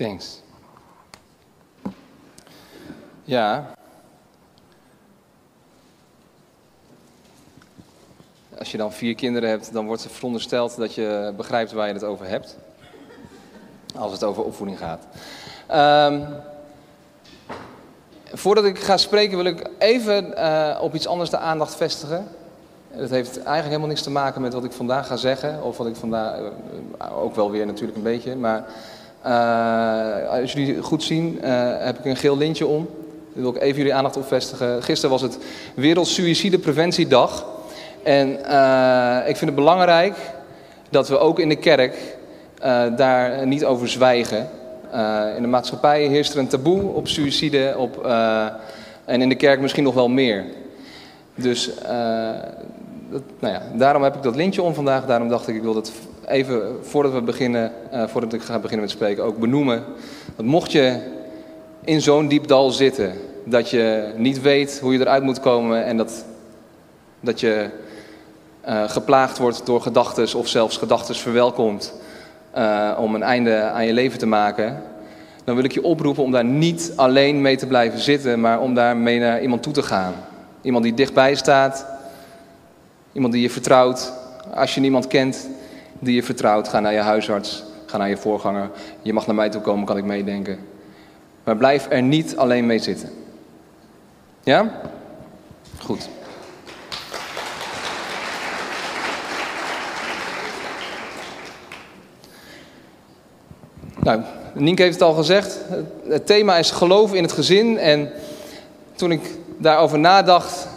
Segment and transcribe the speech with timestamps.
[0.00, 0.40] Thanks.
[3.24, 3.70] Ja.
[8.58, 11.92] Als je dan vier kinderen hebt, dan wordt er verondersteld dat je begrijpt waar je
[11.92, 12.56] het over hebt.
[13.96, 15.06] Als het over opvoeding gaat.
[15.66, 16.20] Ehm,
[18.32, 22.28] voordat ik ga spreken wil ik even eh, op iets anders de aandacht vestigen.
[22.96, 25.62] Dat heeft eigenlijk helemaal niks te maken met wat ik vandaag ga zeggen.
[25.62, 26.38] Of wat ik vandaag,
[26.98, 28.36] eh, ook wel weer natuurlijk een beetje.
[28.36, 28.66] Maar
[30.30, 32.88] als jullie goed zien, uh, heb ik een geel lintje om.
[33.34, 34.82] Daar wil ik even jullie aandacht op vestigen.
[34.82, 35.38] Gisteren was het
[35.74, 37.46] Wereldsuïcidepreventiedag.
[38.02, 40.16] En uh, ik vind het belangrijk
[40.90, 42.18] dat we ook in de kerk
[42.96, 44.48] daar niet over zwijgen.
[45.36, 48.04] in de maatschappij heerst er een taboe op suïcide op,
[49.04, 50.44] en in de kerk misschien nog wel meer.
[51.34, 51.70] Dus
[53.10, 55.06] dat, nou ja, daarom heb ik dat lintje om vandaag.
[55.06, 55.92] Daarom dacht ik, ik wil dat
[56.30, 59.84] even voordat we beginnen, uh, voordat ik ga beginnen met spreken, ook benoemen.
[60.36, 60.98] Dat mocht je
[61.84, 63.12] in zo'n diep dal zitten,
[63.44, 66.24] dat je niet weet hoe je eruit moet komen en dat,
[67.20, 67.68] dat je
[68.68, 71.94] uh, geplaagd wordt door gedachten of zelfs gedachten verwelkomt
[72.56, 74.82] uh, om een einde aan je leven te maken,
[75.44, 78.74] dan wil ik je oproepen om daar niet alleen mee te blijven zitten, maar om
[78.74, 80.14] daarmee naar iemand toe te gaan.
[80.62, 81.86] Iemand die dichtbij staat,
[83.12, 84.12] iemand die je vertrouwt.
[84.54, 85.48] Als je niemand kent,
[86.00, 86.68] die je vertrouwt.
[86.68, 88.70] Ga naar je huisarts, ga naar je voorganger.
[89.02, 90.58] Je mag naar mij toe komen, kan ik meedenken.
[91.44, 93.08] Maar blijf er niet alleen mee zitten.
[94.42, 94.70] Ja?
[95.78, 96.08] Goed.
[104.02, 104.20] Nou,
[104.54, 105.58] Nienke heeft het al gezegd.
[106.08, 107.78] Het thema is geloof in het gezin.
[107.78, 108.10] En
[108.94, 109.20] toen ik
[109.58, 110.68] daarover nadacht,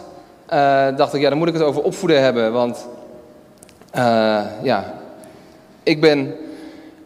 [0.52, 2.52] uh, dacht ik, ja, dan moet ik het over opvoeden hebben.
[2.52, 2.86] Want
[3.96, 4.94] uh, ja,
[5.84, 6.36] ik ben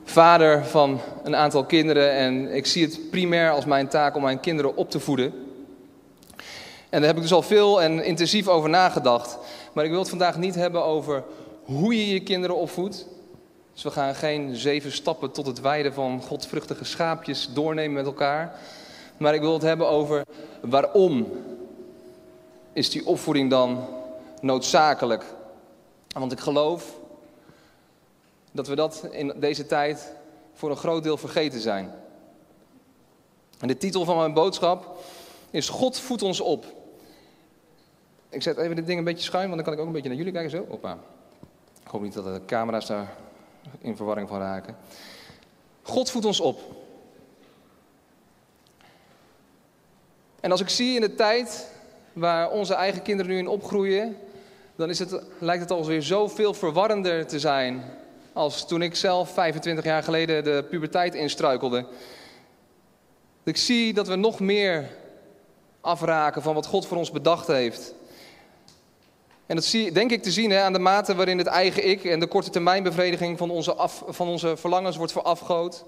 [0.04, 4.40] vader van een aantal kinderen en ik zie het primair als mijn taak om mijn
[4.40, 5.32] kinderen op te voeden.
[6.88, 9.38] En daar heb ik dus al veel en intensief over nagedacht.
[9.72, 11.24] Maar ik wil het vandaag niet hebben over
[11.64, 13.06] hoe je je kinderen opvoedt.
[13.72, 18.58] Dus we gaan geen zeven stappen tot het weiden van godvruchtige schaapjes doornemen met elkaar.
[19.16, 20.22] Maar ik wil het hebben over
[20.60, 21.26] waarom
[22.72, 23.86] is die opvoeding dan
[24.40, 25.24] noodzakelijk.
[26.08, 26.97] Want ik geloof
[28.52, 30.12] dat we dat in deze tijd
[30.54, 31.94] voor een groot deel vergeten zijn.
[33.58, 34.98] En de titel van mijn boodschap
[35.50, 36.64] is God voedt ons op.
[38.28, 40.08] Ik zet even dit ding een beetje schuin, want dan kan ik ook een beetje
[40.08, 40.50] naar jullie kijken.
[40.50, 40.98] Zo, Hoppa.
[41.84, 43.14] Ik hoop niet dat de camera's daar
[43.78, 44.76] in verwarring van raken.
[45.82, 46.60] God voedt ons op.
[50.40, 51.70] En als ik zie in de tijd
[52.12, 54.16] waar onze eigen kinderen nu in opgroeien,
[54.76, 57.84] dan is het, lijkt het alweer zoveel verwarrender te zijn
[58.38, 61.86] als toen ik zelf 25 jaar geleden de puberteit instruikelde.
[63.44, 64.90] Ik zie dat we nog meer
[65.80, 67.94] afraken van wat God voor ons bedacht heeft.
[69.46, 72.04] En dat zie, denk ik te zien hè, aan de mate waarin het eigen ik
[72.04, 75.84] en de korte termijnbevrediging van onze, af, van onze verlangens wordt verafgoot.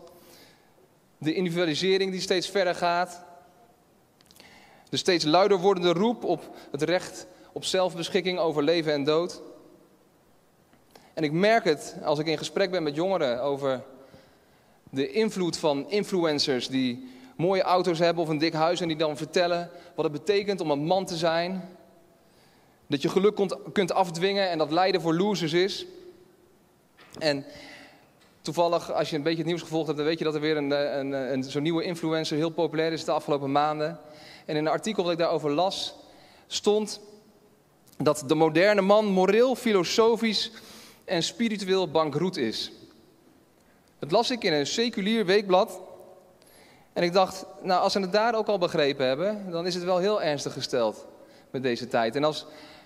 [1.19, 3.25] De individualisering die steeds verder gaat.
[4.89, 9.41] De steeds luider wordende roep op het recht op zelfbeschikking over leven en dood.
[11.15, 13.83] En ik merk het als ik in gesprek ben met jongeren over
[14.91, 19.17] de invloed van influencers die mooie auto's hebben of een dik huis en die dan
[19.17, 21.69] vertellen wat het betekent om een man te zijn.
[22.87, 25.87] Dat je geluk kunt afdwingen en dat lijden voor losers is.
[27.19, 27.45] En
[28.43, 30.57] toevallig, als je een beetje het nieuws gevolgd hebt, dan weet je dat er weer
[30.57, 33.99] een, een, een, zo'n nieuwe influencer heel populair is de afgelopen maanden.
[34.47, 35.95] En in een artikel dat ik daarover las,
[36.47, 37.01] stond
[37.97, 40.51] dat de moderne man moreel, filosofisch
[41.11, 42.73] en spiritueel bankroet is.
[43.99, 45.81] Dat las ik in een seculier weekblad.
[46.93, 49.85] En ik dacht, nou als ze het daar ook al begrepen hebben, dan is het
[49.85, 51.07] wel heel ernstig gesteld
[51.51, 52.17] met deze tijd.
[52.17, 52.39] En als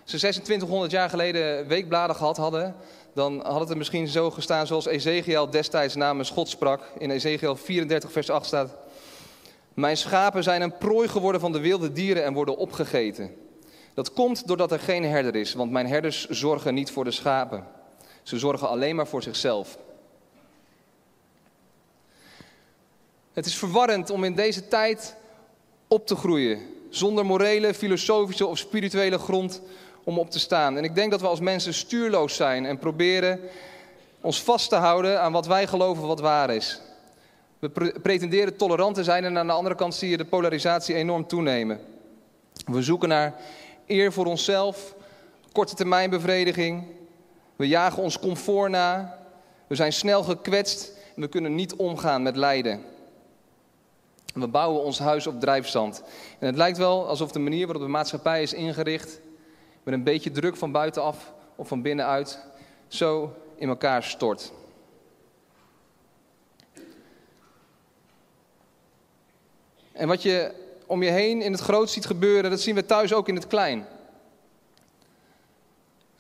[0.05, 2.75] ze 2600 jaar geleden weekbladen gehad hadden,
[3.15, 6.81] dan had het er misschien zo gestaan zoals Ezekiel destijds namens God sprak.
[6.99, 8.77] In Ezekiel 34 vers 8 staat,
[9.75, 13.31] mijn schapen zijn een prooi geworden van de wilde dieren en worden opgegeten.
[13.95, 17.67] Dat komt doordat er geen herder is, want mijn herders zorgen niet voor de schapen.
[18.25, 19.79] Ze zorgen alleen maar voor zichzelf.
[23.33, 25.17] Het is verwarrend om in deze tijd
[25.89, 26.61] op te groeien,
[26.91, 29.61] zonder morele, filosofische of spirituele grond
[30.05, 30.77] om op te staan.
[30.77, 33.41] En ik denk dat we als mensen stuurloos zijn en proberen
[34.21, 36.81] ons vast te houden aan wat wij geloven wat waar is.
[37.59, 41.27] We pretenderen tolerant te zijn en aan de andere kant zie je de polarisatie enorm
[41.27, 41.81] toenemen.
[42.67, 43.35] We zoeken naar
[43.87, 44.95] eer voor onszelf,
[45.53, 46.85] korte termijn bevrediging,
[47.57, 49.19] we jagen ons comfort na.
[49.67, 52.85] We zijn snel gekwetst en we kunnen niet omgaan met lijden.
[54.35, 56.03] We bouwen ons huis op drijfzand.
[56.39, 59.21] En het lijkt wel alsof de manier waarop de maatschappij is ingericht,
[59.83, 62.39] met een beetje druk van buitenaf of van binnenuit,
[62.89, 64.53] zo in elkaar stort.
[69.93, 70.53] En wat je
[70.87, 73.47] om je heen in het groot ziet gebeuren, dat zien we thuis ook in het
[73.47, 73.87] klein.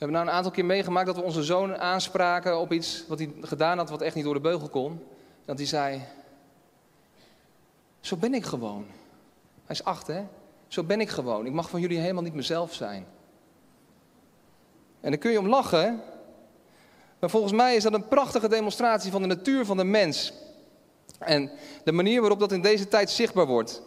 [0.05, 3.33] Hebben nou een aantal keer meegemaakt dat we onze zoon aanspraken op iets wat hij
[3.41, 5.05] gedaan had wat echt niet door de beugel kon.
[5.45, 6.03] Dat hij zei,
[8.01, 8.87] zo ben ik gewoon.
[9.67, 10.27] Hij is acht, hè?
[10.69, 11.47] Zo ben ik gewoon.
[11.47, 13.07] Ik mag van jullie helemaal niet mezelf zijn.
[15.01, 16.01] En daar kun je om lachen.
[17.19, 20.33] Maar volgens mij is dat een prachtige demonstratie van de natuur van de mens.
[21.19, 21.51] En
[21.85, 23.83] de manier waarop dat in deze tijd zichtbaar wordt.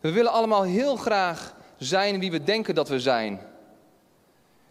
[0.00, 3.48] We willen allemaal heel graag zijn wie we denken dat we zijn.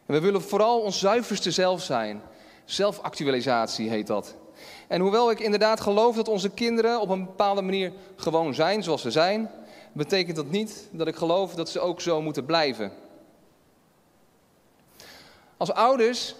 [0.10, 2.22] We willen vooral ons zuiverste zelf zijn.
[2.66, 4.36] Zelfactualisatie heet dat.
[4.88, 9.02] En hoewel ik inderdaad geloof dat onze kinderen op een bepaalde manier gewoon zijn zoals
[9.02, 9.52] ze zijn,
[9.92, 12.92] betekent dat niet dat ik geloof dat ze ook zo moeten blijven.
[15.58, 16.36] Als ouders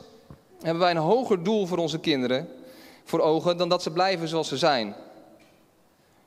[0.62, 2.50] hebben wij een hoger doel voor onze kinderen
[3.04, 4.95] voor ogen dan dat ze blijven zoals ze zijn.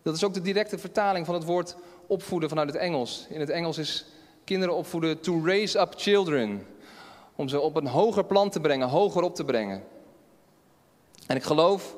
[0.03, 3.27] Dat is ook de directe vertaling van het woord opvoeden vanuit het Engels.
[3.29, 4.05] In het Engels is
[4.44, 6.67] kinderen opvoeden to raise up children.
[7.37, 9.84] Om ze op een hoger plan te brengen, hoger op te brengen.
[11.26, 11.96] En ik geloof,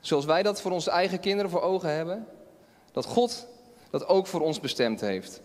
[0.00, 2.26] zoals wij dat voor onze eigen kinderen voor ogen hebben,
[2.92, 3.46] dat God
[3.90, 5.40] dat ook voor ons bestemd heeft.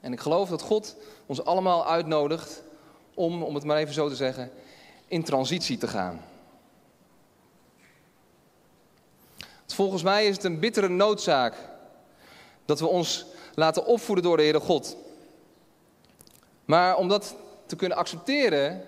[0.00, 0.96] En ik geloof dat God
[1.26, 2.62] ons allemaal uitnodigt
[3.14, 4.50] om, om het maar even zo te zeggen,
[5.06, 6.20] in transitie te gaan.
[9.78, 11.54] Volgens mij is het een bittere noodzaak
[12.64, 14.96] dat we ons laten opvoeden door de Heere God.
[16.68, 17.36] Maar om dat
[17.66, 18.84] te kunnen accepteren,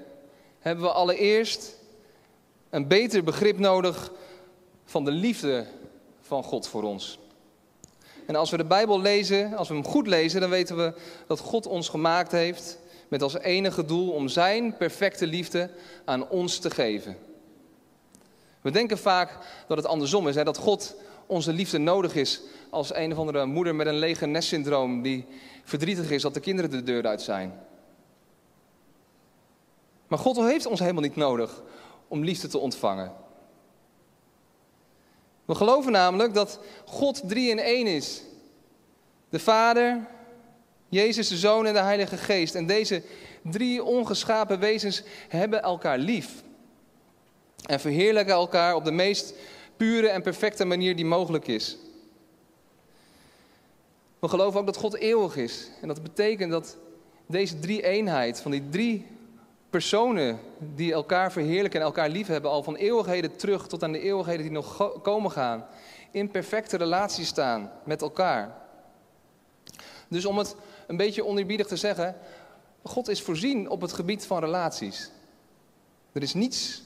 [0.58, 1.76] hebben we allereerst
[2.70, 4.12] een beter begrip nodig
[4.84, 5.66] van de liefde
[6.20, 7.18] van God voor ons.
[8.26, 10.92] En als we de Bijbel lezen, als we hem goed lezen, dan weten we
[11.26, 12.78] dat God ons gemaakt heeft
[13.08, 15.70] met als enige doel om Zijn perfecte liefde
[16.04, 17.16] aan ons te geven.
[18.60, 20.94] We denken vaak dat het andersom is, hè, dat God
[21.26, 22.40] onze liefde nodig is
[22.70, 25.26] als een of andere moeder met een lege nestsyndroom die
[25.64, 27.68] verdrietig is dat de kinderen de deur uit zijn.
[30.10, 31.62] Maar God heeft ons helemaal niet nodig
[32.08, 33.12] om liefde te ontvangen.
[35.44, 38.22] We geloven namelijk dat God drie in één is.
[39.28, 40.06] De Vader,
[40.88, 42.54] Jezus de Zoon en de Heilige Geest.
[42.54, 43.02] En deze
[43.42, 46.42] drie ongeschapen wezens hebben elkaar lief.
[47.66, 49.34] En verheerlijken elkaar op de meest
[49.76, 51.76] pure en perfecte manier die mogelijk is.
[54.18, 55.70] We geloven ook dat God eeuwig is.
[55.80, 56.76] En dat betekent dat
[57.26, 59.18] deze drie eenheid van die drie
[59.70, 64.00] personen die elkaar verheerlijken en elkaar lief hebben, al van eeuwigheden terug tot aan de
[64.00, 65.67] eeuwigheden die nog komen gaan,
[66.11, 68.56] in perfecte relatie staan met elkaar.
[70.08, 70.56] Dus om het
[70.87, 72.17] een beetje oneerbiedig te zeggen,
[72.82, 75.11] God is voorzien op het gebied van relaties.
[76.12, 76.82] Er is niets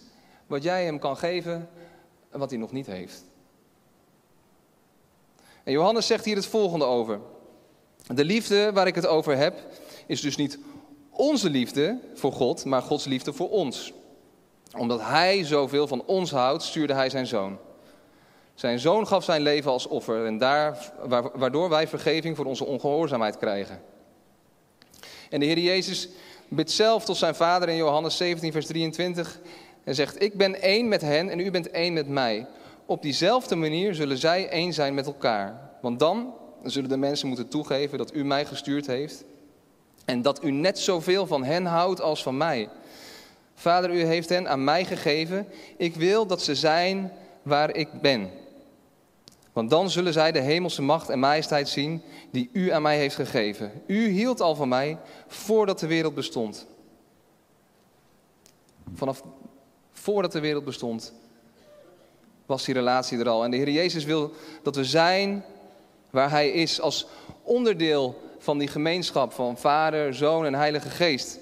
[0.46, 1.68] wat jij hem kan geven
[2.30, 3.24] en wat hij nog niet heeft.
[5.62, 7.20] En Johannes zegt hier het volgende over.
[8.14, 9.58] De liefde waar ik het over heb,
[10.06, 10.58] is dus niet
[11.16, 13.92] onze liefde voor God, maar Gods liefde voor ons.
[14.76, 17.58] Omdat Hij zoveel van ons houdt, stuurde Hij zijn zoon.
[18.54, 20.92] Zijn zoon gaf zijn leven als offer en daar,
[21.34, 23.80] waardoor wij vergeving voor onze ongehoorzaamheid krijgen.
[25.30, 26.08] En de Heer Jezus
[26.48, 29.40] bidt zelf tot zijn vader in Johannes 17, vers 23
[29.84, 32.46] en zegt, ik ben één met hen en u bent één met mij.
[32.86, 35.70] Op diezelfde manier zullen zij één zijn met elkaar.
[35.80, 39.24] Want dan zullen de mensen moeten toegeven dat u mij gestuurd heeft
[40.04, 42.68] en dat u net zoveel van hen houdt als van mij.
[43.54, 45.46] Vader, u heeft hen aan mij gegeven.
[45.76, 48.30] Ik wil dat ze zijn waar ik ben.
[49.52, 53.14] Want dan zullen zij de hemelse macht en majesteit zien die u aan mij heeft
[53.14, 53.82] gegeven.
[53.86, 56.66] U hield al van mij voordat de wereld bestond.
[58.94, 59.22] Vanaf
[59.92, 61.12] voordat de wereld bestond,
[62.46, 63.44] was die relatie er al.
[63.44, 64.32] En de Heer Jezus wil
[64.62, 65.44] dat we zijn
[66.10, 67.06] waar Hij is, als
[67.42, 71.38] onderdeel van die gemeenschap van Vader, Zoon en Heilige Geest.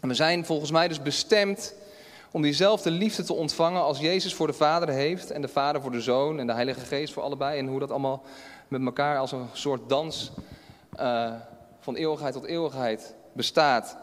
[0.00, 1.74] En we zijn volgens mij dus bestemd
[2.30, 5.90] om diezelfde liefde te ontvangen als Jezus voor de Vader heeft en de Vader voor
[5.90, 7.58] de Zoon en de Heilige Geest voor allebei.
[7.58, 8.22] En hoe dat allemaal
[8.68, 10.32] met elkaar als een soort dans
[11.00, 11.32] uh,
[11.80, 13.96] van eeuwigheid tot eeuwigheid bestaat.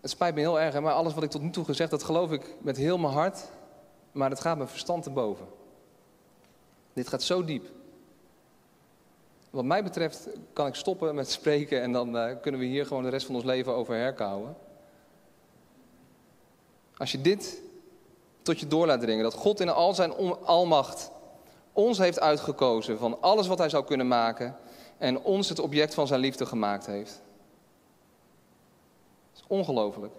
[0.00, 2.32] Het spijt me heel erg, maar alles wat ik tot nu toe gezegd, dat geloof
[2.32, 3.44] ik met heel mijn hart.
[4.12, 5.57] Maar het gaat mijn verstand te boven.
[6.98, 7.66] Dit gaat zo diep.
[9.50, 13.02] Wat mij betreft kan ik stoppen met spreken en dan uh, kunnen we hier gewoon
[13.02, 14.56] de rest van ons leven over herkouwen.
[16.96, 17.60] Als je dit
[18.42, 19.22] tot je door laat dringen.
[19.22, 20.12] Dat God in al zijn
[20.44, 21.10] almacht
[21.72, 24.56] ons heeft uitgekozen van alles wat hij zou kunnen maken
[24.96, 27.22] en ons het object van zijn liefde gemaakt heeft.
[29.34, 30.12] Is ongelooflijk.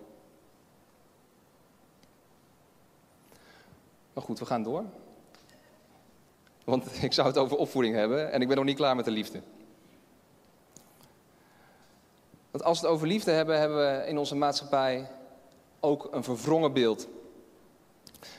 [4.13, 4.83] Maar goed, we gaan door.
[6.69, 9.11] Want ik zou het over opvoeding hebben en ik ben nog niet klaar met de
[9.11, 9.41] liefde.
[12.51, 15.07] Want als we het over liefde hebben, hebben we in onze maatschappij
[15.79, 17.07] ook een verwrongen beeld.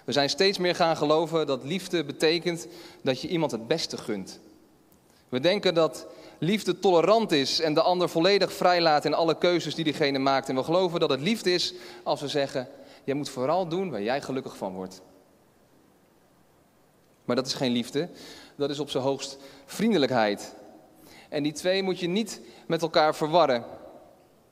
[0.05, 2.67] We zijn steeds meer gaan geloven dat liefde betekent
[3.03, 4.41] dat je iemand het beste gunt.
[5.29, 6.07] We denken dat
[6.39, 10.49] liefde tolerant is en de ander volledig vrijlaat in alle keuzes die diegene maakt.
[10.49, 12.69] En we geloven dat het liefde is als we zeggen:
[13.05, 15.01] jij moet vooral doen waar jij gelukkig van wordt.
[17.31, 18.09] Maar dat is geen liefde,
[18.57, 20.55] dat is op zijn hoogst vriendelijkheid.
[21.29, 23.65] En die twee moet je niet met elkaar verwarren.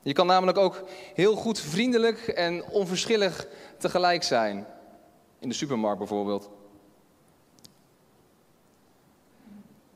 [0.03, 3.47] Je kan namelijk ook heel goed vriendelijk en onverschillig
[3.79, 4.67] tegelijk zijn.
[5.39, 6.51] In de supermarkt bijvoorbeeld.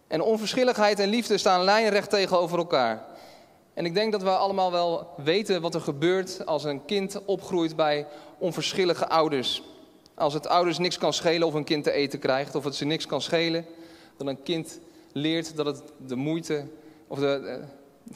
[0.07, 3.05] En onverschilligheid en liefde staan lijnrecht tegenover elkaar.
[3.75, 7.77] En ik denk dat we allemaal wel weten wat er gebeurt als een kind opgroeit
[7.77, 8.07] bij
[8.39, 9.62] onverschillige ouders.
[10.23, 12.85] Als het ouders niks kan schelen of een kind te eten krijgt, of het ze
[12.85, 13.67] niks kan schelen,
[14.17, 14.79] dat een kind
[15.12, 16.67] leert dat het de moeite,
[17.07, 17.61] of de,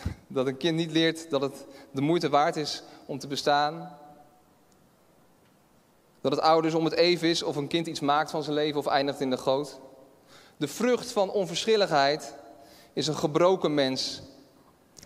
[0.01, 3.97] eh, dat een kind niet leert dat het de moeite waard is om te bestaan.
[6.21, 8.79] Dat het ouders om het even is of een kind iets maakt van zijn leven
[8.79, 9.81] of eindigt in de goot.
[10.57, 12.35] De vrucht van onverschilligheid
[12.93, 14.23] is een gebroken mens,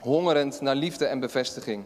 [0.01, 1.85] hongerend naar liefde en bevestiging.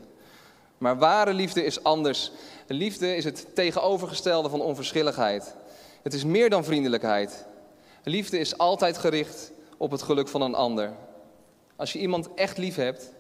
[0.79, 2.33] Maar ware liefde is anders.
[2.67, 5.55] Liefde is het tegenovergestelde van onverschilligheid.
[6.03, 7.47] Het is meer dan vriendelijkheid.
[8.03, 10.93] Liefde is altijd gericht op het geluk van een ander.
[11.77, 13.13] Als je iemand echt lief hebt,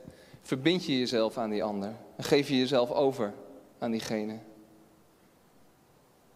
[0.42, 3.34] verbind je jezelf aan die ander en geef je jezelf over
[3.78, 4.38] aan diegene.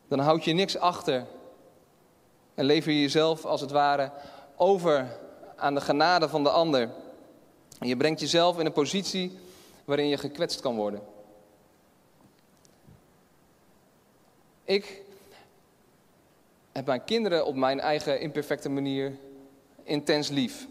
[0.08, 1.26] Dan houd je niks achter
[2.54, 4.12] en lever je jezelf als het ware
[4.56, 5.18] over
[5.56, 6.90] aan de genade van de ander.
[7.80, 9.38] Je brengt jezelf in een positie
[9.84, 11.02] waarin je gekwetst kan worden.
[14.68, 15.02] Ik
[16.72, 19.16] heb mijn kinderen op mijn eigen imperfecte manier
[19.82, 20.66] intens lief.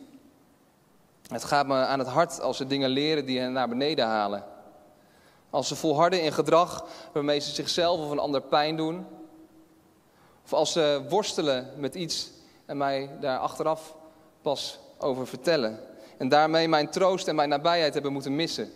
[1.27, 4.43] Het gaat me aan het hart als ze dingen leren die hen naar beneden halen.
[5.49, 9.05] Als ze volharden in gedrag waarmee ze zichzelf of een ander pijn doen.
[10.43, 12.31] Of als ze worstelen met iets
[12.65, 13.95] en mij daar achteraf
[14.41, 15.79] pas over vertellen.
[16.17, 18.71] En daarmee mijn troost en mijn nabijheid hebben moeten missen.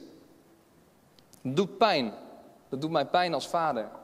[1.42, 2.14] Dat doet pijn.
[2.70, 4.00] Dat doet mij pijn als vader.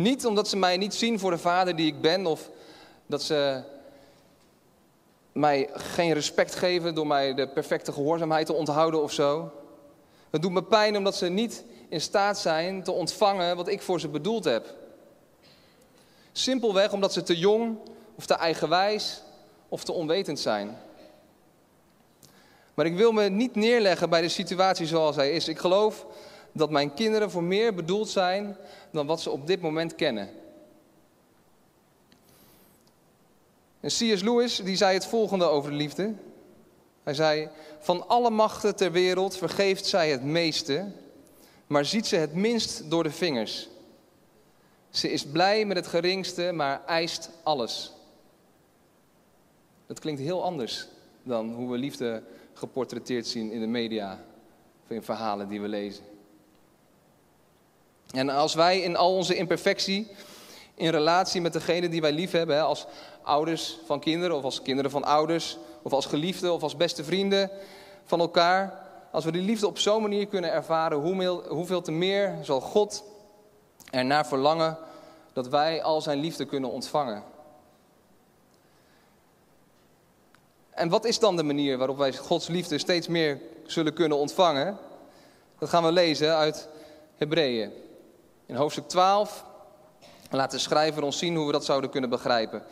[0.00, 2.50] Niet omdat ze mij niet zien voor de vader die ik ben, of
[3.06, 3.62] dat ze
[5.32, 9.52] mij geen respect geven door mij de perfecte gehoorzaamheid te onthouden of zo.
[10.30, 14.00] Het doet me pijn omdat ze niet in staat zijn te ontvangen wat ik voor
[14.00, 14.74] ze bedoeld heb.
[16.32, 17.78] Simpelweg omdat ze te jong
[18.14, 19.22] of te eigenwijs
[19.68, 20.78] of te onwetend zijn.
[22.74, 25.48] Maar ik wil me niet neerleggen bij de situatie zoals hij is.
[25.48, 26.06] Ik geloof
[26.52, 28.56] dat mijn kinderen voor meer bedoeld zijn
[28.92, 30.28] dan wat ze op dit moment kennen.
[33.80, 34.22] En C.S.
[34.22, 36.14] Lewis die zei het volgende over de liefde.
[37.02, 40.90] Hij zei, van alle machten ter wereld vergeeft zij het meeste,
[41.66, 43.68] maar ziet ze het minst door de vingers.
[44.90, 47.92] Ze is blij met het geringste, maar eist alles.
[49.86, 50.86] Dat klinkt heel anders
[51.22, 54.24] dan hoe we liefde geportretteerd zien in de media
[54.84, 56.04] of in verhalen die we lezen.
[58.10, 60.10] En als wij in al onze imperfectie,
[60.74, 62.86] in relatie met degene die wij lief hebben, als
[63.22, 67.50] ouders van kinderen of als kinderen van ouders, of als geliefden of als beste vrienden
[68.04, 70.98] van elkaar, als we die liefde op zo'n manier kunnen ervaren,
[71.48, 73.04] hoeveel te meer zal God
[73.90, 74.78] ernaar verlangen
[75.32, 77.22] dat wij al zijn liefde kunnen ontvangen.
[80.70, 84.78] En wat is dan de manier waarop wij Gods liefde steeds meer zullen kunnen ontvangen?
[85.58, 86.68] Dat gaan we lezen uit
[87.16, 87.72] Hebreeën.
[88.50, 89.44] In hoofdstuk 12
[90.30, 92.62] laat de schrijver ons zien hoe we dat zouden kunnen begrijpen.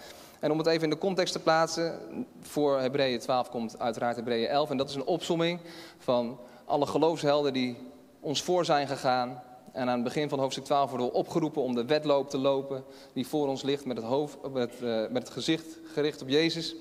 [0.41, 1.99] En om het even in de context te plaatsen,
[2.41, 4.71] voor Hebreeën 12 komt uiteraard Hebreeën 11.
[4.71, 5.61] En dat is een opsomming
[5.99, 7.77] van alle geloofshelden die
[8.21, 9.43] ons voor zijn gegaan.
[9.73, 12.85] En aan het begin van hoofdstuk 12 worden we opgeroepen om de wedloop te lopen
[13.13, 16.75] die voor ons ligt met het, hoofd, met, uh, met het gezicht gericht op Jezus.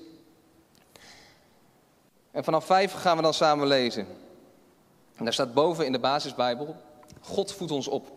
[2.30, 4.06] En vanaf 5 gaan we dan samen lezen.
[5.16, 6.76] En daar staat boven in de basisbijbel,
[7.20, 8.16] God voedt ons op.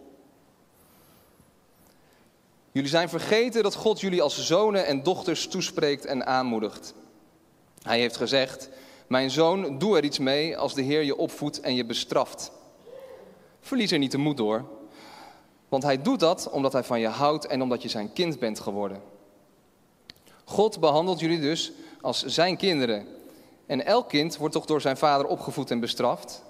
[2.72, 6.94] Jullie zijn vergeten dat God jullie als zonen en dochters toespreekt en aanmoedigt.
[7.82, 8.70] Hij heeft gezegd:
[9.08, 12.52] Mijn zoon, doe er iets mee als de Heer je opvoedt en je bestraft.
[13.60, 14.66] Verlies er niet de moed door.
[15.70, 18.60] Want hij doet dat omdat hij van je houdt en omdat je zijn kind bent
[18.60, 19.02] geworden.
[20.44, 23.08] God behandelt jullie dus als zijn kinderen.
[23.66, 26.44] En elk kind wordt toch door zijn vader opgevoed en bestraft.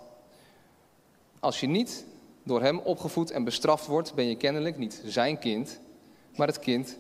[1.39, 2.05] Als je niet
[2.43, 5.79] door hem opgevoed en bestraft wordt, ben je kennelijk niet zijn kind,
[6.35, 6.97] maar het kind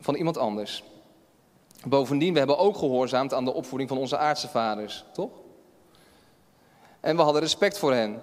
[0.00, 0.84] van iemand anders.
[1.84, 5.30] Bovendien, we hebben ook gehoorzaamd aan de opvoeding van onze aardse vaders, toch?
[7.00, 8.20] En we hadden respect voor hen.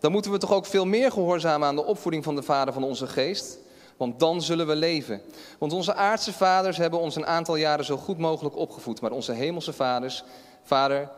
[0.00, 2.84] Dan moeten we toch ook veel meer gehoorzamen aan de opvoeding van de vader van
[2.84, 3.58] onze geest,
[3.96, 5.20] want dan zullen we leven.
[5.58, 9.32] Want onze aardse vaders hebben ons een aantal jaren zo goed mogelijk opgevoed, maar onze
[9.32, 10.24] hemelse vaders,
[10.62, 11.10] vader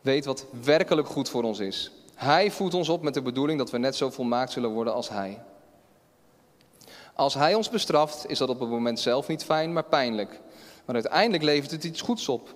[0.00, 1.90] weet wat werkelijk goed voor ons is.
[2.14, 5.08] Hij voedt ons op met de bedoeling dat we net zo volmaakt zullen worden als
[5.08, 5.40] Hij.
[7.14, 10.40] Als Hij ons bestraft, is dat op het moment zelf niet fijn, maar pijnlijk.
[10.84, 12.54] Maar uiteindelijk levert het iets goeds op.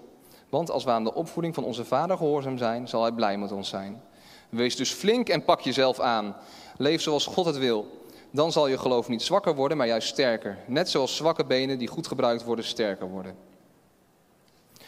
[0.49, 3.53] Want als we aan de opvoeding van onze Vader gehoorzaam zijn, zal Hij blij met
[3.53, 4.03] ons zijn.
[4.49, 6.37] Wees dus flink en pak jezelf aan.
[6.77, 8.07] Leef zoals God het wil.
[8.31, 10.59] Dan zal je geloof niet zwakker worden, maar juist sterker.
[10.67, 13.37] Net zoals zwakke benen die goed gebruikt worden, sterker worden.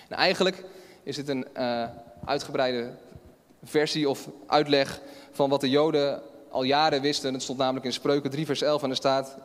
[0.09, 0.65] En eigenlijk
[1.03, 1.85] is dit een uh,
[2.25, 2.91] uitgebreide
[3.63, 5.01] versie of uitleg
[5.33, 7.33] van wat de Joden al jaren wisten.
[7.33, 9.39] Het stond namelijk in Spreuken 3, vers 11 en er staat: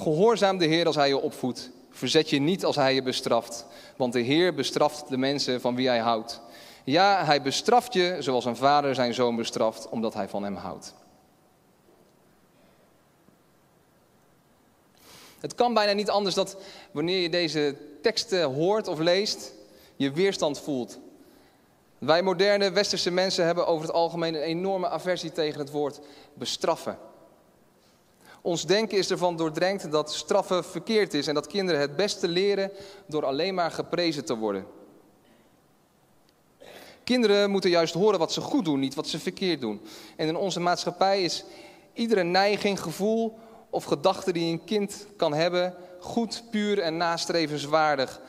[0.00, 1.70] Gehoorzaam de Heer als hij je opvoedt.
[1.90, 3.66] Verzet je niet als hij je bestraft,
[3.96, 6.40] want de Heer bestraft de mensen van wie hij houdt.
[6.84, 10.94] Ja, hij bestraft je zoals een vader zijn zoon bestraft, omdat hij van hem houdt.
[15.40, 16.56] Het kan bijna niet anders dat
[16.92, 19.52] wanneer je deze teksten hoort of leest,
[19.96, 20.98] je weerstand voelt.
[21.98, 26.00] Wij moderne westerse mensen hebben over het algemeen een enorme aversie tegen het woord
[26.34, 26.98] bestraffen.
[28.42, 32.70] Ons denken is ervan doordrenkt dat straffen verkeerd is en dat kinderen het beste leren
[33.06, 34.66] door alleen maar geprezen te worden.
[37.04, 39.80] Kinderen moeten juist horen wat ze goed doen, niet wat ze verkeerd doen.
[40.16, 41.44] En in onze maatschappij is
[41.92, 43.38] iedere neiging, gevoel
[43.70, 48.20] of gedachte die een kind kan hebben goed, puur en nastrevenswaardig.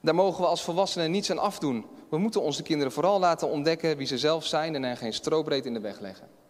[0.00, 1.86] Daar mogen we als volwassenen niets aan afdoen.
[2.08, 5.66] We moeten onze kinderen vooral laten ontdekken wie ze zelf zijn en er geen strobreed
[5.66, 6.41] in de weg leggen.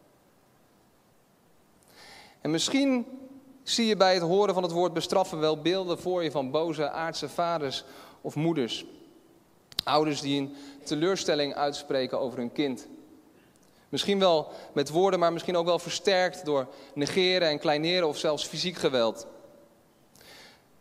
[2.43, 3.07] En misschien
[3.63, 6.91] zie je bij het horen van het woord bestraffen wel beelden voor je van boze
[6.91, 7.85] aardse vaders
[8.21, 8.85] of moeders.
[9.85, 12.87] Ouders die een teleurstelling uitspreken over hun kind.
[13.89, 18.47] Misschien wel met woorden, maar misschien ook wel versterkt door negeren en kleineren of zelfs
[18.47, 19.27] fysiek geweld.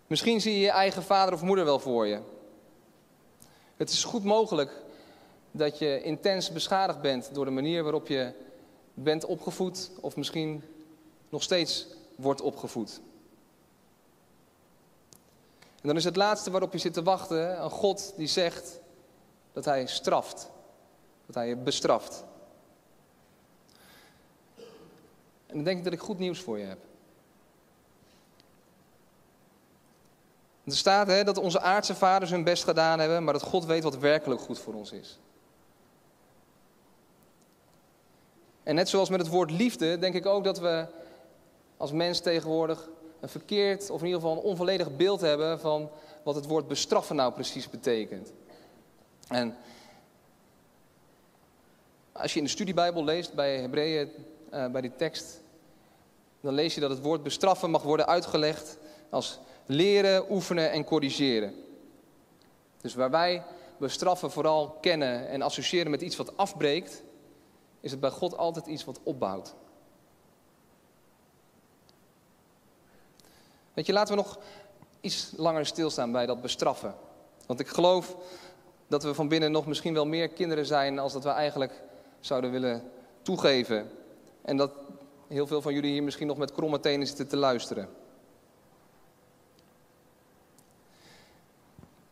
[0.08, 2.19] Misschien zie je je eigen vader of moeder wel voor je.
[3.78, 4.71] Het is goed mogelijk
[5.52, 8.32] dat je intens beschadigd bent door de manier waarop je
[8.93, 10.63] bent opgevoed of misschien
[11.32, 13.02] nog steeds wordt opgevoed.
[15.60, 18.80] En dan is het laatste waarop je zit te wachten een God die zegt
[19.54, 20.50] dat hij straft,
[21.26, 22.24] dat hij je bestraft.
[25.46, 26.80] En dan denk ik dat ik goed nieuws voor je heb.
[30.63, 33.84] Er staat hè, dat onze aardse vaders hun best gedaan hebben, maar dat God weet
[33.84, 35.20] wat werkelijk goed voor ons is.
[38.63, 40.88] En net zoals met het woord liefde, denk ik ook dat we
[41.82, 42.89] als mens tegenwoordig
[43.20, 45.89] een verkeerd, of in ieder geval een onvolledig beeld hebben van
[46.24, 48.34] wat het woord bestraffen nou precies betekent.
[49.28, 49.56] En
[52.12, 54.10] als je in de studiebijbel leest bij Hebreeën,
[54.54, 55.41] uh, bij die tekst,
[56.41, 58.78] dan lees je dat het woord bestraffen mag worden uitgelegd
[59.10, 61.54] als leren, oefenen en corrigeren.
[62.82, 63.44] Dus waar wij
[63.78, 67.04] bestraffen vooral kennen en associëren met iets wat afbreekt,
[67.80, 69.56] is het bij God altijd iets wat opbouwt.
[73.73, 74.39] Weet je, laten we nog
[75.01, 76.95] iets langer stilstaan bij dat bestraffen.
[77.45, 78.15] Want ik geloof
[78.88, 81.84] dat we van binnen nog misschien wel meer kinderen zijn als dat we eigenlijk
[82.19, 83.91] zouden willen toegeven.
[84.41, 84.71] En dat
[85.27, 87.89] heel veel van jullie hier misschien nog met kromme tenen zitten te luisteren.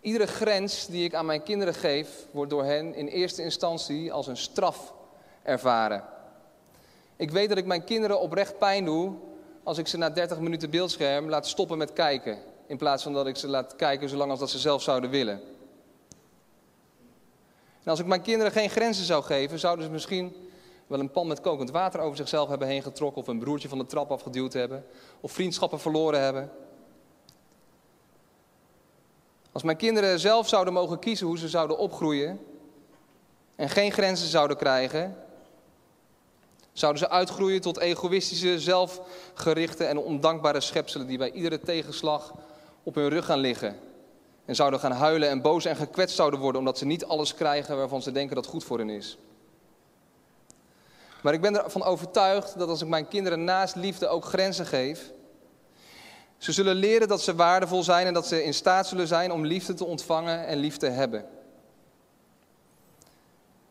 [0.01, 4.27] Iedere grens die ik aan mijn kinderen geef, wordt door hen in eerste instantie als
[4.27, 4.93] een straf
[5.43, 6.03] ervaren.
[7.15, 9.13] Ik weet dat ik mijn kinderen oprecht pijn doe
[9.69, 12.37] als ik ze na 30 minuten beeldscherm laat stoppen met kijken.
[12.67, 15.41] In plaats van dat ik ze laat kijken zolang als dat ze zelf zouden willen.
[17.83, 20.35] En als ik mijn kinderen geen grenzen zou geven, zouden ze misschien
[20.87, 23.21] wel een pan met kokend water over zichzelf hebben heen getrokken.
[23.21, 24.85] Of een broertje van de trap afgeduwd hebben.
[25.19, 26.51] Of vriendschappen verloren hebben.
[29.51, 32.39] Als mijn kinderen zelf zouden mogen kiezen hoe ze zouden opgroeien.
[33.55, 35.17] En geen grenzen zouden krijgen.
[36.79, 42.33] Zouden ze uitgroeien tot egoïstische, zelfgerichte en ondankbare schepselen die bij iedere tegenslag
[42.83, 43.75] op hun rug gaan liggen.
[44.45, 47.77] En zouden gaan huilen en boos en gekwetst zouden worden omdat ze niet alles krijgen
[47.77, 49.17] waarvan ze denken dat goed voor hen is.
[51.21, 55.11] Maar ik ben ervan overtuigd dat als ik mijn kinderen naast liefde ook grenzen geef,
[56.37, 59.45] ze zullen leren dat ze waardevol zijn en dat ze in staat zullen zijn om
[59.45, 61.25] liefde te ontvangen en liefde te hebben.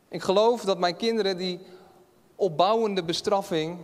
[0.09, 1.61] Ik geloof dat mijn kinderen die
[2.39, 3.79] opbouwende bestraffing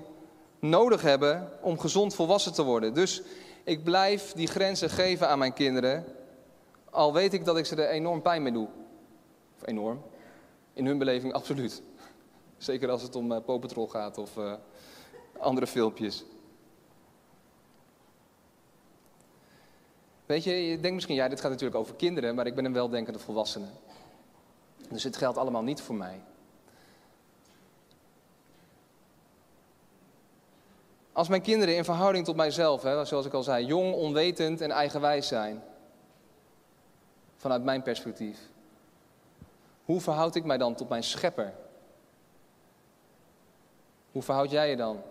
[0.58, 2.94] nodig hebben om gezond volwassen te worden.
[2.94, 3.22] Dus
[3.64, 6.04] ik blijf die grenzen geven aan mijn kinderen,
[6.90, 8.68] al weet ik dat ik ze er enorm pijn mee doe.
[9.56, 10.02] Of enorm.
[10.72, 11.82] In hun beleving absoluut.
[12.56, 14.54] Zeker als het om uh, gaat of uh,
[15.38, 16.24] andere filmpjes.
[20.26, 22.72] Weet je, je denkt misschien, ja, dit gaat natuurlijk over kinderen, maar ik ben een
[22.72, 23.66] weldenkende volwassene.
[24.90, 26.20] Dus het geldt allemaal niet voor mij.
[31.14, 34.70] Als mijn kinderen in verhouding tot mijzelf, hè, zoals ik al zei, jong, onwetend en
[34.70, 35.62] eigenwijs zijn,
[37.37, 38.38] vanuit mijn perspectief,
[39.85, 41.55] hoe verhoud ik mij dan tot mijn schepper?
[44.12, 45.03] Hoe verhoud jij je dan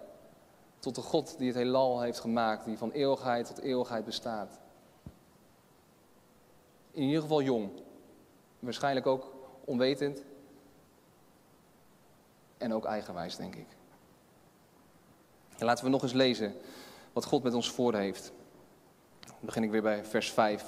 [0.80, 4.60] tot de God die het heelal heeft gemaakt, die van eeuwigheid tot eeuwigheid bestaat?
[6.92, 7.72] In ieder geval jong,
[8.60, 9.34] waarschijnlijk ook
[9.66, 10.24] onwetend
[12.58, 13.68] en ook eigenwijs, denk ik.
[15.64, 16.56] En laten we nog eens lezen
[17.14, 18.32] wat God met ons voor heeft.
[19.26, 20.64] Dan begin ik weer bij vers 5.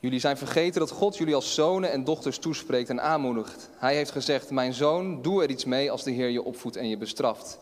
[0.00, 3.70] Jullie zijn vergeten dat God jullie als zonen en dochters toespreekt en aanmoedigt.
[3.76, 6.88] Hij heeft gezegd: Mijn zoon, doe er iets mee als de Heer je opvoedt en
[6.88, 7.58] je bestraft.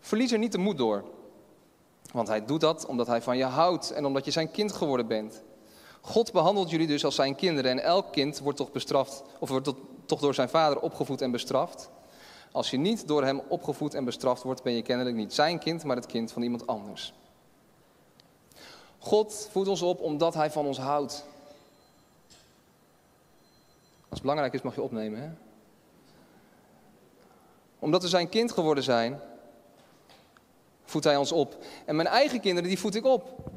[0.00, 1.04] Verlies er niet de moed door.
[2.12, 5.06] Want hij doet dat omdat hij van je houdt en omdat je zijn kind geworden
[5.06, 5.42] bent.
[6.00, 9.72] God behandelt jullie dus als zijn kinderen en elk kind wordt toch bestraft, of wordt
[10.06, 11.90] toch door zijn vader opgevoed en bestraft.
[12.52, 15.84] Als je niet door hem opgevoed en bestraft wordt, ben je kennelijk niet zijn kind,
[15.84, 17.14] maar het kind van iemand anders.
[18.98, 21.24] God voedt ons op omdat hij van ons houdt.
[24.00, 25.20] Als het belangrijk is, mag je opnemen.
[25.20, 25.28] Hè?
[27.78, 29.20] Omdat we zijn kind geworden zijn,
[30.84, 31.56] voedt hij ons op.
[31.84, 33.50] En mijn eigen kinderen, die voed ik op.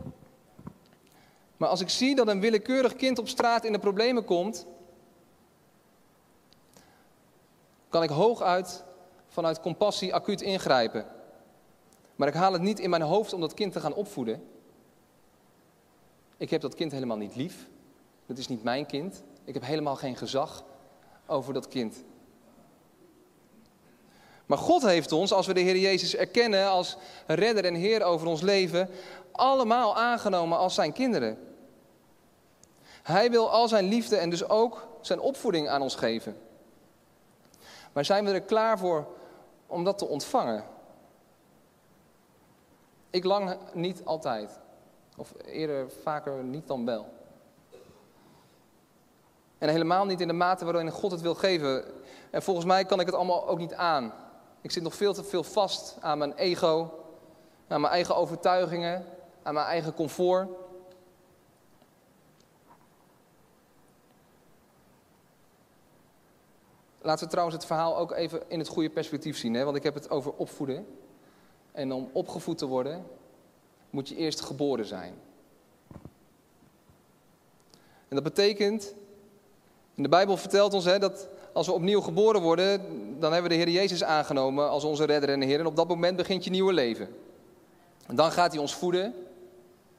[1.58, 4.66] Maar als ik zie dat een willekeurig kind op straat in de problemen komt,
[7.96, 8.84] kan ik hooguit
[9.28, 11.06] vanuit compassie acuut ingrijpen.
[12.16, 14.44] Maar ik haal het niet in mijn hoofd om dat kind te gaan opvoeden.
[16.38, 17.68] Ik heb dat kind helemaal niet lief.
[18.26, 19.24] Dat is niet mijn kind.
[19.44, 20.64] Ik heb helemaal geen gezag
[21.26, 22.04] over dat kind.
[24.46, 28.28] Maar God heeft ons, als we de Heer Jezus erkennen als redder en Heer over
[28.28, 28.90] ons leven,
[29.32, 31.38] allemaal aangenomen als zijn kinderen.
[33.04, 36.38] Hij wil al zijn liefde en dus ook zijn opvoeding aan ons geven.
[37.96, 39.08] Maar zijn we er klaar voor
[39.68, 40.64] om dat te ontvangen?
[43.10, 44.60] Ik lang niet altijd.
[45.18, 47.08] Of eerder vaker niet dan wel.
[49.58, 51.86] En helemaal niet in de mate waarin God het wil geven.
[52.30, 54.14] En volgens mij kan ik het allemaal ook niet aan.
[54.62, 57.00] Ik zit nog veel te veel vast aan mijn ego,
[57.68, 59.06] aan mijn eigen overtuigingen,
[59.44, 60.48] aan mijn eigen comfort.
[67.06, 69.54] Laten we trouwens het verhaal ook even in het goede perspectief zien.
[69.54, 69.64] Hè?
[69.64, 70.88] Want ik heb het over opvoeden.
[71.72, 73.06] En om opgevoed te worden,
[73.90, 75.14] moet je eerst geboren zijn.
[78.08, 78.94] En dat betekent,
[79.96, 82.80] in de Bijbel vertelt ons hè, dat als we opnieuw geboren worden,
[83.20, 85.60] dan hebben we de Heer Jezus aangenomen als onze redder en Heer.
[85.60, 87.16] En op dat moment begint je nieuwe leven.
[88.08, 89.14] En dan gaat hij ons voeden,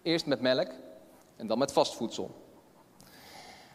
[0.02, 0.68] eerst met melk
[1.36, 2.30] en dan met vast voedsel.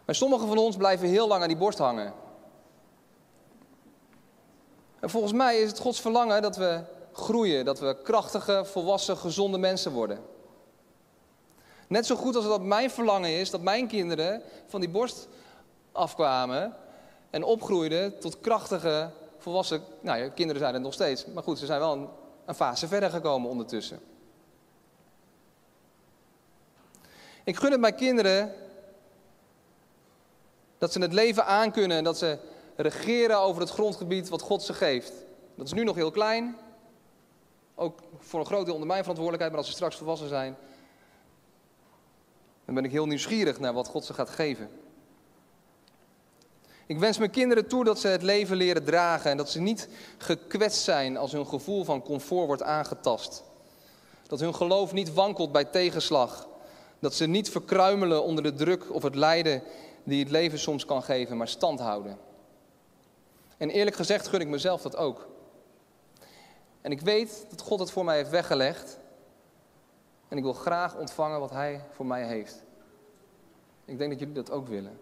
[0.06, 2.14] Maar sommigen van ons blijven heel lang aan die borst hangen.
[5.02, 9.58] En volgens mij is het Gods verlangen dat we groeien, dat we krachtige, volwassen, gezonde
[9.58, 10.20] mensen worden.
[11.88, 15.28] Net zo goed als dat mijn verlangen is dat mijn kinderen van die borst
[15.92, 16.76] afkwamen
[17.30, 19.82] en opgroeiden tot krachtige, volwassen.
[20.02, 22.08] Nou ja, kinderen zijn het nog steeds, maar goed, ze zijn wel een,
[22.46, 24.00] een fase verder gekomen ondertussen.
[27.44, 28.54] Ik gun het mijn kinderen
[30.78, 32.38] dat ze het leven aankunnen en dat ze
[32.82, 35.14] regeren over het grondgebied wat God ze geeft.
[35.56, 36.58] Dat is nu nog heel klein.
[37.76, 40.58] Ook voor een groot deel onder mijn verantwoordelijkheid, maar als ze straks volwassen zijn,
[42.66, 44.70] dan ben ik heel nieuwsgierig naar wat God ze gaat geven.
[46.86, 49.90] Ik wens mijn kinderen toe dat ze het leven leren dragen en dat ze niet
[50.18, 53.44] gekwetst zijn als hun gevoel van comfort wordt aangetast.
[54.28, 56.48] Dat hun geloof niet wankelt bij tegenslag.
[57.00, 59.64] Dat ze niet verkruimelen onder de druk of het lijden
[60.04, 62.18] die het leven soms kan geven, maar stand houden.
[63.62, 65.28] En eerlijk gezegd gun ik mezelf dat ook.
[66.82, 69.00] En ik weet dat God het voor mij heeft weggelegd.
[70.28, 72.64] En ik wil graag ontvangen wat Hij voor mij heeft.
[73.86, 75.00] Ik denk dat jullie dat ook willen.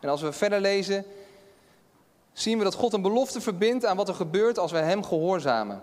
[0.00, 1.04] En als we verder lezen,
[2.32, 5.82] zien we dat God een belofte verbindt aan wat er gebeurt als wij Hem gehoorzamen.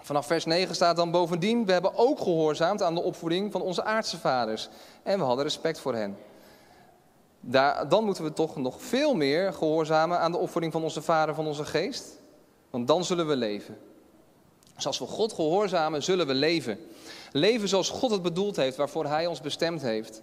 [0.00, 3.84] Vanaf vers 9 staat dan bovendien, we hebben ook gehoorzaamd aan de opvoeding van onze
[3.84, 4.68] aardse vaders.
[5.02, 6.16] En we hadden respect voor hen.
[7.46, 11.34] Daar, dan moeten we toch nog veel meer gehoorzamen aan de opvoeding van onze vader,
[11.34, 12.20] van onze geest.
[12.70, 13.78] Want dan zullen we leven.
[14.74, 16.78] Dus als we God gehoorzamen, zullen we leven.
[17.32, 20.22] Leven zoals God het bedoeld heeft, waarvoor Hij ons bestemd heeft.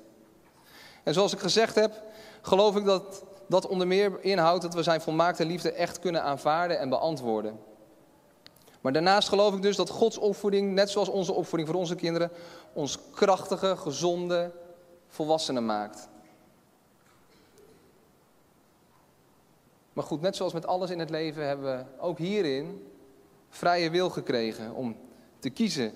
[1.04, 2.04] En zoals ik gezegd heb,
[2.42, 6.80] geloof ik dat dat onder meer inhoudt dat we zijn volmaakte liefde echt kunnen aanvaarden
[6.80, 7.60] en beantwoorden.
[8.82, 12.32] Maar daarnaast geloof ik dus dat Gods opvoeding, net zoals onze opvoeding voor onze kinderen,
[12.74, 14.52] ons krachtige, gezonde
[15.08, 16.10] volwassenen maakt.
[19.94, 22.88] Maar goed, net zoals met alles in het leven hebben we ook hierin
[23.50, 24.96] vrije wil gekregen om
[25.40, 25.94] te kiezen.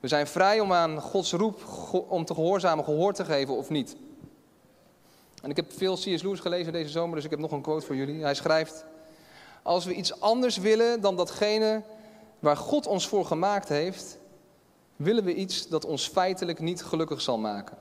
[0.00, 1.62] We zijn vrij om aan Gods roep
[2.08, 3.96] om te gehoorzamen gehoor te geven of niet.
[5.42, 6.22] En ik heb veel C.S.
[6.22, 8.22] Lewis gelezen deze zomer, dus ik heb nog een quote voor jullie.
[8.22, 8.84] Hij schrijft:
[9.62, 11.82] Als we iets anders willen dan datgene
[12.38, 14.18] waar God ons voor gemaakt heeft,
[14.96, 17.76] willen we iets dat ons feitelijk niet gelukkig zal maken.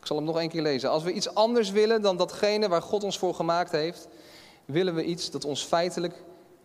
[0.00, 0.90] Ik zal hem nog één keer lezen.
[0.90, 4.08] Als we iets anders willen dan datgene waar God ons voor gemaakt heeft,
[4.64, 6.14] willen we iets dat ons feitelijk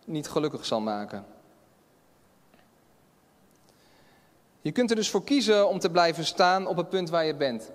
[0.04, 1.26] niet gelukkig zal maken.
[4.60, 7.34] Je kunt er dus voor kiezen om te blijven staan op het punt waar je
[7.34, 7.70] bent.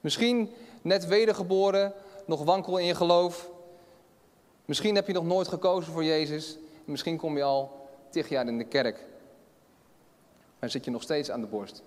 [0.00, 0.50] Misschien
[0.82, 1.92] net wedergeboren,
[2.26, 3.50] nog wankel in je geloof.
[4.64, 6.58] Misschien heb je nog nooit gekozen voor Jezus.
[6.84, 9.06] Misschien kom je al tig jaar in de kerk.
[10.58, 11.82] Maar zit je nog steeds aan de borst.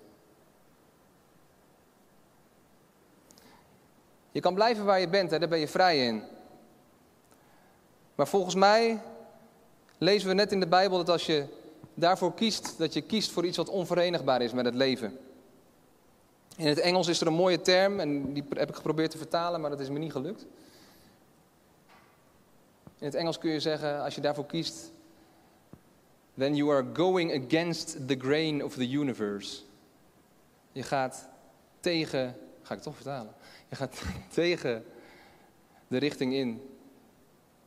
[4.38, 6.24] Je kan blijven waar je bent, hè, daar ben je vrij in.
[8.16, 9.02] Maar volgens mij
[9.98, 11.46] lezen we net in de Bijbel dat als je
[11.94, 15.18] daarvoor kiest, dat je kiest voor iets wat onverenigbaar is met het leven.
[16.56, 19.62] In het Engels is er een mooie term en die heb ik geprobeerd te vertalen,
[19.62, 20.46] maar dat is me niet gelukt.
[22.98, 24.92] In het Engels kun je zeggen, als je daarvoor kiest,
[26.38, 29.62] then you are going against the grain of the universe.
[30.72, 31.28] Je gaat
[31.80, 33.34] tegen, ga ik toch vertalen,
[33.70, 34.02] je gaat
[34.34, 34.86] tegen
[35.88, 36.78] de richting in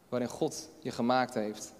[0.08, 1.74] waarin God je gemaakt heeft.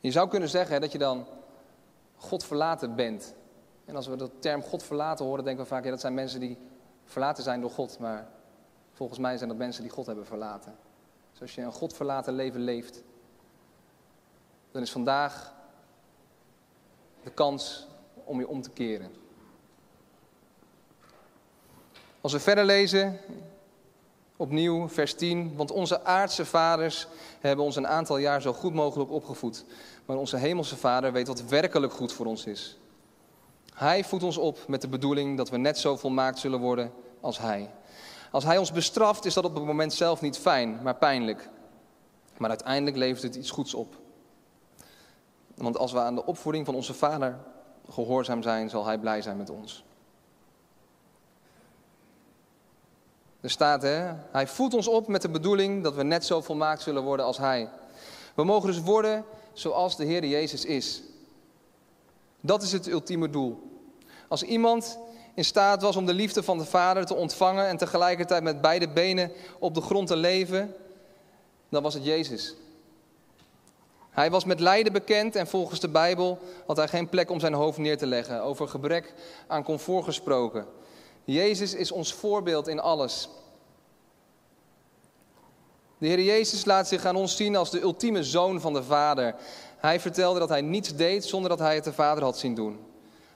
[0.00, 1.26] Je zou kunnen zeggen dat je dan
[2.16, 3.34] God verlaten bent.
[3.84, 6.40] En als we de term God verlaten horen, denken we vaak, ja, dat zijn mensen
[6.40, 6.58] die
[7.04, 7.98] verlaten zijn door God.
[7.98, 8.28] Maar
[8.92, 10.76] volgens mij zijn dat mensen die God hebben verlaten.
[11.32, 13.02] Dus als je een God verlaten leven leeft,
[14.70, 15.54] dan is vandaag
[17.22, 17.86] de kans
[18.24, 19.10] om je om te keren.
[22.20, 23.18] Als we verder lezen,
[24.36, 27.06] opnieuw vers 10, want onze aardse vaders
[27.40, 29.64] hebben ons een aantal jaar zo goed mogelijk opgevoed.
[30.06, 32.78] Maar onze hemelse vader weet wat werkelijk goed voor ons is.
[33.74, 37.38] Hij voedt ons op met de bedoeling dat we net zo volmaakt zullen worden als
[37.38, 37.70] hij.
[38.30, 41.48] Als hij ons bestraft, is dat op het moment zelf niet fijn, maar pijnlijk.
[42.36, 43.96] Maar uiteindelijk levert het iets goeds op.
[45.54, 47.38] Want als we aan de opvoeding van onze vader
[47.90, 49.84] gehoorzaam zijn, zal hij blij zijn met ons.
[53.40, 56.82] Er staat, hè, hij voedt ons op met de bedoeling dat we net zo volmaakt
[56.82, 57.68] zullen worden als hij.
[58.34, 61.02] We mogen dus worden zoals de Heer Jezus is.
[62.40, 63.62] Dat is het ultieme doel.
[64.28, 64.98] Als iemand
[65.34, 68.88] in staat was om de liefde van de Vader te ontvangen en tegelijkertijd met beide
[68.88, 70.74] benen op de grond te leven,
[71.68, 72.54] dan was het Jezus.
[74.14, 77.54] Hij was met lijden bekend en volgens de Bijbel had hij geen plek om zijn
[77.54, 78.42] hoofd neer te leggen.
[78.42, 79.14] Over gebrek
[79.46, 80.66] aan comfort gesproken.
[81.24, 83.28] Jezus is ons voorbeeld in alles.
[85.98, 89.34] De Heer Jezus laat zich aan ons zien als de ultieme zoon van de Vader.
[89.76, 92.78] Hij vertelde dat hij niets deed zonder dat hij het de Vader had zien doen.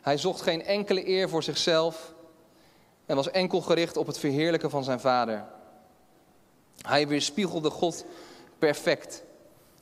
[0.01, 2.13] Hij zocht geen enkele eer voor zichzelf
[3.07, 5.45] en was enkel gericht op het verheerlijken van zijn Vader.
[6.83, 8.05] Hij weerspiegelde God
[8.59, 9.27] perfect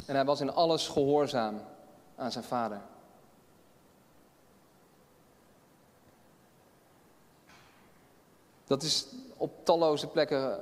[0.06, 1.60] en hij was in alles gehoorzaam
[2.16, 2.80] aan zijn Vader.
[8.66, 10.58] Dat is op talloze plekken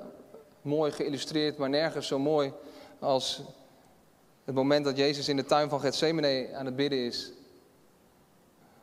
[0.62, 2.52] mooi geïllustreerd, maar nergens zo mooi
[2.98, 3.42] als
[4.44, 7.32] het moment dat Jezus in de tuin van Gethsemane aan het bidden is.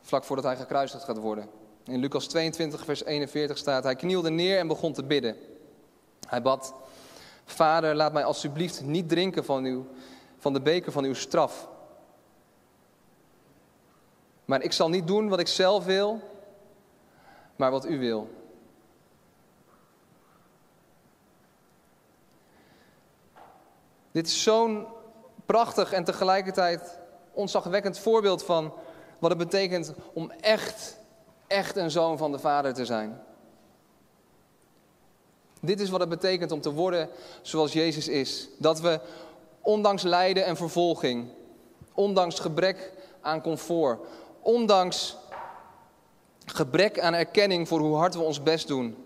[0.00, 1.48] Vlak voordat hij gekruisigd gaat worden.
[1.84, 5.36] In Lucas 22, vers 41 staat: Hij knielde neer en begon te bidden.
[6.28, 6.74] Hij bad:
[7.44, 9.86] Vader, laat mij alsjeblieft niet drinken van, uw,
[10.42, 11.68] van de beker van uw straf.
[14.44, 16.20] Maar ik zal niet doen wat ik zelf wil,
[17.56, 18.28] maar wat u wil.
[24.12, 24.86] Dit is zo'n
[25.46, 26.98] prachtig en tegelijkertijd
[27.32, 28.72] ontzagwekkend voorbeeld van
[29.18, 30.98] wat het betekent om echt,
[31.46, 33.22] echt een zoon van de Vader te zijn.
[35.60, 37.08] Dit is wat het betekent om te worden
[37.42, 38.48] zoals Jezus is.
[38.58, 39.00] Dat we
[39.62, 41.28] ondanks lijden en vervolging,
[41.94, 44.00] ondanks gebrek aan comfort,
[44.40, 45.16] ondanks
[46.46, 49.04] gebrek aan erkenning voor hoe hard we ons best doen,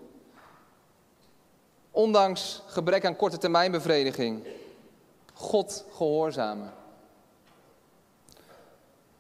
[1.91, 4.47] ondanks gebrek aan korte termijn bevrediging,
[5.33, 6.73] God gehoorzamen.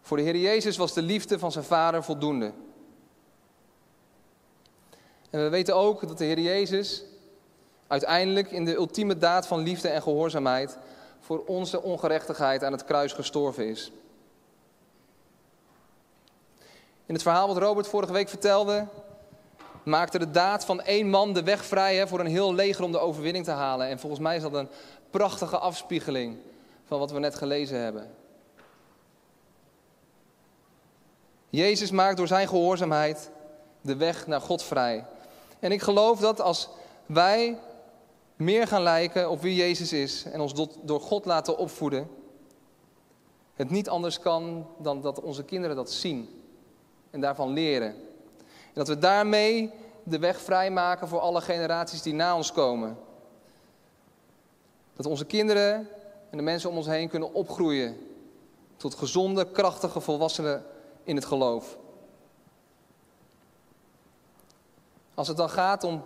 [0.01, 2.53] Voor de Heer Jezus was de liefde van zijn Vader voldoende.
[5.31, 7.05] En we weten ook dat de Heer Jezus
[7.87, 10.79] uiteindelijk in de ultieme daad van liefde en gehoorzaamheid
[11.27, 13.93] voor onze ongerechtigheid aan het kruis gestorven is.
[17.07, 18.87] In het verhaal wat Robert vorige week vertelde,
[19.83, 22.93] maakte de daad van één man de weg vrij hè, voor een heel leger om
[22.93, 23.87] de overwinning te halen.
[23.87, 24.69] En volgens mij is dat een
[25.11, 26.37] prachtige afspiegeling
[26.85, 28.15] van wat we net gelezen hebben.
[31.49, 33.31] Jezus maakt door zijn gehoorzaamheid
[33.81, 35.05] de weg naar God vrij.
[35.59, 36.69] En ik geloof dat als
[37.07, 37.59] wij
[38.37, 42.09] meer gaan lijken op wie Jezus is en ons door God laten opvoeden,
[43.55, 46.43] het niet anders kan dan dat onze kinderen dat zien
[47.11, 47.89] en daarvan leren.
[47.89, 49.71] En dat we daarmee
[50.03, 52.99] de weg vrijmaken voor alle generaties die na ons komen.
[54.97, 55.89] Dat onze kinderen
[56.31, 57.97] en de mensen om ons heen kunnen opgroeien
[58.77, 60.65] tot gezonde, krachtige volwassenen
[61.05, 61.77] in het geloof.
[65.15, 66.03] Als het dan gaat om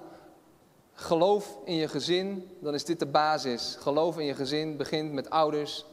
[1.00, 3.76] geloof in je gezin, dan is dit de basis.
[3.78, 5.84] Geloof in je gezin begint met ouders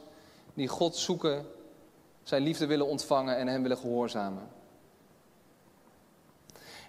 [0.54, 1.46] die God zoeken,
[2.24, 4.48] zijn liefde willen ontvangen en hem willen gehoorzamen.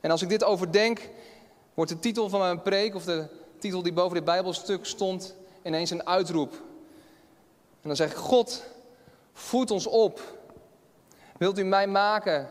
[0.01, 1.09] En als ik dit overdenk,
[1.75, 3.27] wordt de titel van mijn preek, of de
[3.59, 6.53] titel die boven dit Bijbelstuk stond, ineens een uitroep.
[7.81, 8.65] En dan zeg ik: God,
[9.33, 10.21] voed ons op.
[11.39, 12.51] Wilt u mij maken,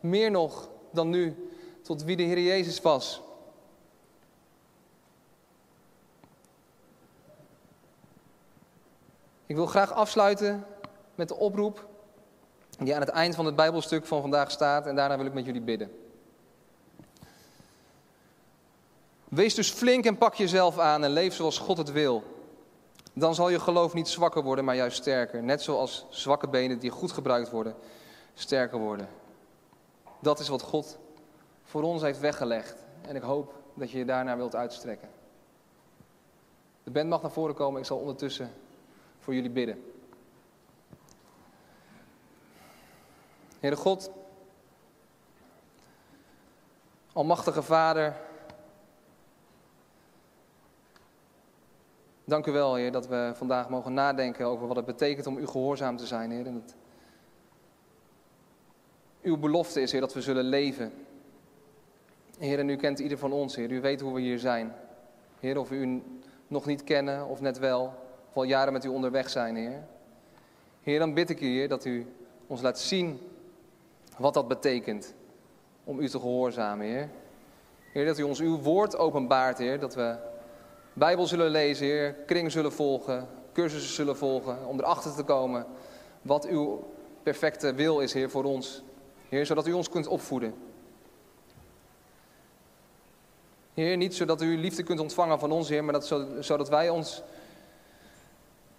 [0.00, 1.50] meer nog dan nu,
[1.82, 3.20] tot wie de Heer Jezus was?
[9.48, 10.66] Ik wil graag afsluiten
[11.14, 11.86] met de oproep
[12.78, 15.44] die aan het eind van het Bijbelstuk van vandaag staat en daarna wil ik met
[15.44, 15.90] jullie bidden.
[19.28, 22.22] Wees dus flink en pak jezelf aan en leef zoals God het wil.
[23.12, 25.42] Dan zal je geloof niet zwakker worden, maar juist sterker.
[25.42, 27.74] Net zoals zwakke benen die goed gebruikt worden,
[28.34, 29.08] sterker worden.
[30.20, 30.98] Dat is wat God
[31.62, 32.76] voor ons heeft weggelegd.
[33.00, 35.08] En ik hoop dat je je daarnaar wilt uitstrekken.
[36.84, 37.80] De band mag naar voren komen.
[37.80, 38.50] Ik zal ondertussen
[39.28, 39.84] voor jullie bidden.
[43.60, 44.10] Heere God,
[47.12, 48.16] Almachtige Vader,
[52.24, 55.46] dank u wel, Heer, dat we vandaag mogen nadenken over wat het betekent om u
[55.46, 56.46] gehoorzaam te zijn, Heer.
[56.46, 56.64] En
[59.22, 60.92] uw belofte is, Heer, dat we zullen leven.
[62.38, 63.70] Heer, en u kent ieder van ons, Heer.
[63.70, 64.74] U weet hoe we hier zijn.
[65.40, 66.02] Heer, of u
[66.46, 69.82] nog niet kennen of net wel of al jaren met u onderweg zijn, Heer.
[70.82, 72.06] Heer, dan bid ik u, Heer, dat u
[72.46, 73.20] ons laat zien
[74.16, 75.14] wat dat betekent
[75.84, 77.08] om u te gehoorzamen, Heer.
[77.92, 80.16] Heer, dat u ons uw woord openbaart, Heer, dat we
[80.92, 85.66] Bijbel zullen lezen, Heer, kring zullen volgen, cursussen zullen volgen, om erachter te komen
[86.22, 86.84] wat uw
[87.22, 88.82] perfecte wil is, Heer, voor ons.
[89.28, 90.54] Heer, zodat u ons kunt opvoeden.
[93.74, 96.06] Heer, niet zodat u liefde kunt ontvangen van ons, Heer, maar dat,
[96.40, 97.22] zodat wij ons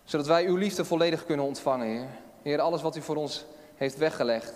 [0.10, 2.08] zodat wij uw liefde volledig kunnen ontvangen, Heer.
[2.42, 3.46] Heer, alles wat u voor ons
[3.76, 4.54] heeft weggelegd.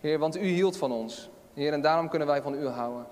[0.00, 1.30] Heer, want u hield van ons.
[1.54, 3.06] Heer, en daarom kunnen wij van u houden.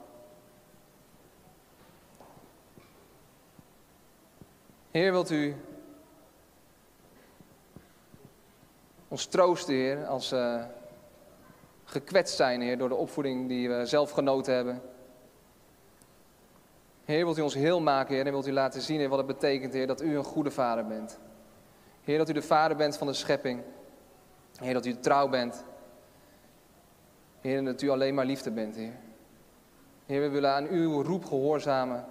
[4.90, 5.56] Heer, wilt u
[9.08, 10.64] ons troosten, Heer, als we
[11.84, 14.82] gekwetst zijn, Heer, door de opvoeding die we zelf genoten hebben.
[17.04, 19.26] Heer, wilt u ons heel maken, Heer, en wilt u laten zien, Heer, wat het
[19.26, 21.18] betekent, Heer, dat u een goede vader bent.
[22.04, 23.62] Heer, dat u de vader bent van de schepping.
[24.56, 25.64] Heer, dat u trouw bent.
[27.40, 28.94] Heer, dat u alleen maar liefde bent, Heer.
[30.06, 32.04] Heer, we willen aan uw roep gehoorzamen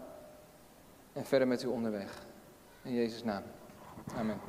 [1.13, 2.25] en verder met u onderweg.
[2.81, 3.43] In Jezus' naam.
[4.15, 4.39] Amen.